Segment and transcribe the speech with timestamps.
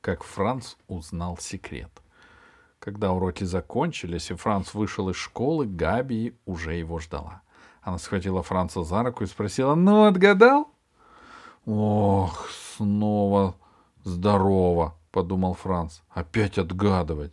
[0.00, 1.90] как Франц узнал секрет.
[2.78, 7.42] Когда уроки закончились, и Франц вышел из школы, Габи уже его ждала.
[7.82, 10.68] Она схватила Франца за руку и спросила, «Ну, отгадал?»
[11.66, 13.54] «Ох, снова
[14.04, 16.00] здорово!»— подумал Франц.
[16.08, 17.32] «Опять отгадывать!»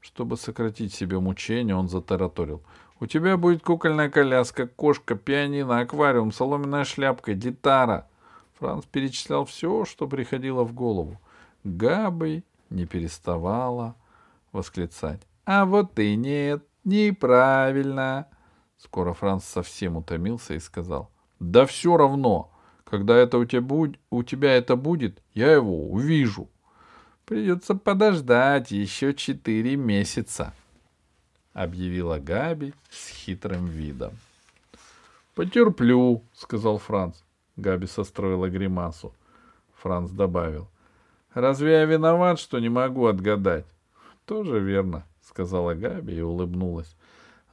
[0.00, 2.62] Чтобы сократить себе мучение, он затараторил.
[3.00, 8.06] «У тебя будет кукольная коляска, кошка, пианино, аквариум, соломенная шляпка, гитара».
[8.58, 11.20] Франц перечислял все, что приходило в голову.
[11.68, 13.94] Габой не переставала
[14.52, 15.20] восклицать.
[15.44, 18.26] «А вот и нет, неправильно!»
[18.76, 21.10] Скоро Франц совсем утомился и сказал.
[21.40, 22.50] «Да все равно!
[22.84, 26.48] Когда это у тебя, будет, у тебя это будет, я его увижу!»
[27.24, 30.54] «Придется подождать еще четыре месяца»,—
[31.52, 34.12] объявила Габи с хитрым видом.
[35.34, 37.16] «Потерплю»,— сказал Франц.
[37.56, 39.12] Габи состроила гримасу.
[39.74, 40.68] Франц добавил.
[41.38, 43.64] «Разве я виноват, что не могу отгадать?»
[44.24, 46.96] «Тоже верно»,— сказала Габи и улыбнулась.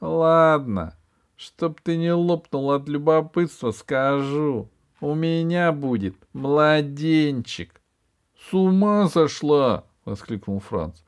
[0.00, 0.96] «Ладно,
[1.36, 4.68] чтоб ты не лопнул от любопытства, скажу.
[5.00, 7.80] У меня будет младенчик».
[8.36, 11.02] «С ума сошла!»— воскликнул Франц.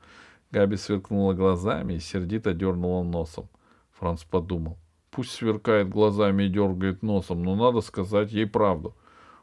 [0.49, 3.49] Габи сверкнула глазами и сердито дернула носом.
[3.91, 4.77] Франц подумал.
[5.11, 8.95] Пусть сверкает глазами и дергает носом, но надо сказать ей правду.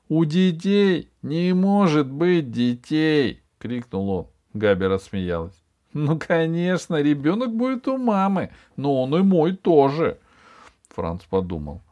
[0.09, 4.27] «У детей не может быть детей!»— крикнул он.
[4.55, 5.61] Габи рассмеялась.
[5.93, 10.19] «Ну, конечно, ребенок будет у мамы, но он и мой тоже!»
[10.91, 11.83] Франц подумал.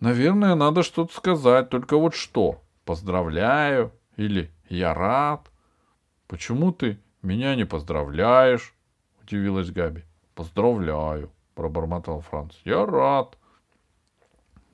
[0.00, 2.60] «Наверное, надо что-то сказать, только вот что?
[2.84, 5.50] Поздравляю или я рад?»
[6.26, 8.74] «Почему ты меня не поздравляешь?»—
[9.22, 10.02] удивилась Габи.
[10.34, 12.54] «Поздравляю»,— пробормотал Франц.
[12.64, 13.38] «Я рад».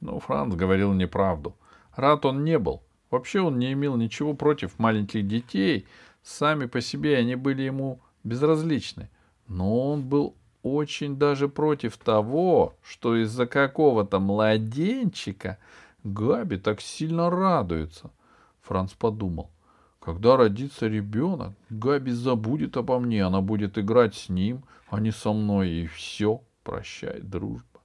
[0.00, 1.56] Но Франц говорил неправду.
[1.98, 2.84] Рад он не был.
[3.10, 5.84] Вообще он не имел ничего против маленьких детей.
[6.22, 9.10] Сами по себе они были ему безразличны.
[9.48, 15.58] Но он был очень даже против того, что из-за какого-то младенчика
[16.04, 18.12] Габи так сильно радуется.
[18.60, 19.50] Франц подумал.
[19.98, 25.32] Когда родится ребенок, Габи забудет обо мне, она будет играть с ним, а не со
[25.32, 27.77] мной, и все, прощай, дружба.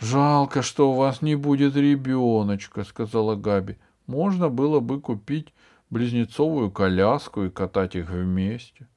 [0.00, 3.76] «Жалко, что у вас не будет ребеночка»,— сказала Габи.
[4.06, 5.52] «Можно было бы купить
[5.90, 8.88] близнецовую коляску и катать их вместе».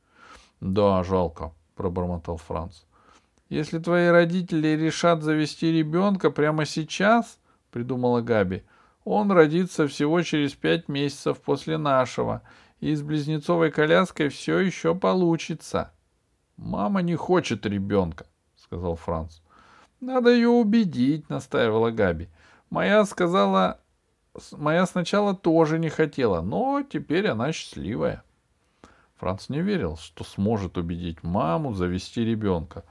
[0.61, 2.83] «Да, жалко»,— пробормотал Франц.
[3.49, 7.37] «Если твои родители решат завести ребенка прямо сейчас»,—
[7.71, 8.63] придумала Габи,—
[9.03, 12.43] «он родится всего через пять месяцев после нашего,
[12.79, 15.91] и с близнецовой коляской все еще получится».
[16.55, 18.25] «Мама не хочет ребенка»,—
[18.55, 19.42] сказал Франц.
[20.03, 22.27] Надо ее убедить, настаивала Габи.
[22.69, 23.79] Моя сказала...
[24.51, 28.21] Моя сначала тоже не хотела, но теперь она счастливая.
[29.15, 32.83] Франц не верил, что сможет убедить маму завести ребенка.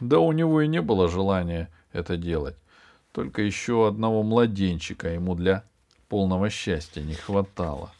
[0.00, 2.56] Да у него и не было желания это делать.
[3.12, 5.64] Только еще одного младенчика ему для
[6.08, 7.90] полного счастья не хватало.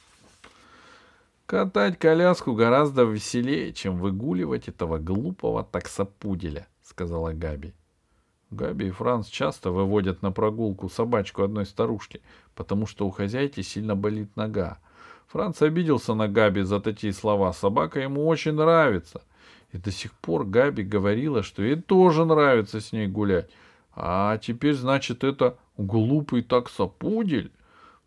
[1.44, 7.74] Катать коляску гораздо веселее, чем выгуливать этого глупого таксопуделя, сказала Габи.
[8.50, 12.20] Габи и Франц часто выводят на прогулку собачку одной старушки,
[12.54, 14.78] потому что у хозяйки сильно болит нога.
[15.26, 17.52] Франц обиделся на Габи за такие слова.
[17.52, 19.22] Собака ему очень нравится.
[19.72, 23.50] И до сих пор Габи говорила, что ей тоже нравится с ней гулять.
[23.96, 27.52] А теперь, значит, это глупый таксопудель?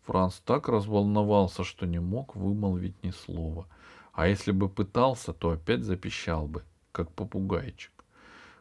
[0.06, 3.66] Франц так разволновался, что не мог вымолвить ни слова.
[4.12, 6.62] А если бы пытался, то опять запищал бы,
[6.92, 7.92] как попугайчик.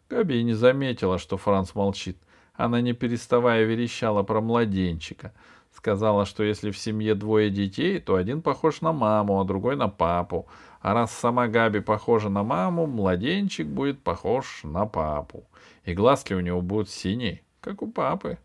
[0.10, 2.18] Габи не заметила, что Франц молчит.
[2.54, 5.34] Она, не переставая, верещала про младенчика.
[5.72, 9.90] Сказала, что если в семье двое детей, то один похож на маму, а другой на
[9.90, 10.48] папу.
[10.82, 15.44] А раз сама Габи похожа на маму, младенчик будет похож на папу.
[15.84, 18.40] И глазки у него будут синие, как у папы.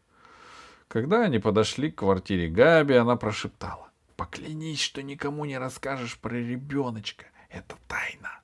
[0.89, 3.89] Когда они подошли к квартире Габи, она прошептала.
[4.17, 7.25] «Поклянись, что никому не расскажешь про ребеночка.
[7.49, 8.41] Это тайна».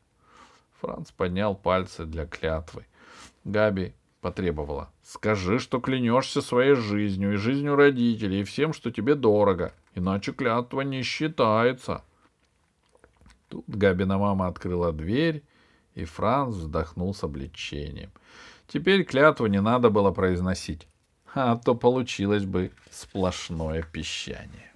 [0.81, 2.87] Франц поднял пальцы для клятвы.
[3.49, 4.91] Габи потребовала.
[5.03, 10.83] «Скажи, что клянешься своей жизнью и жизнью родителей, и всем, что тебе дорого, иначе клятва
[10.83, 12.05] не считается».
[13.49, 15.43] Тут Габина мама открыла дверь,
[15.95, 18.11] и Франц вздохнул с облегчением.
[18.67, 20.87] Теперь клятву не надо было произносить,
[21.35, 24.68] а то получилось бы сплошное пищание.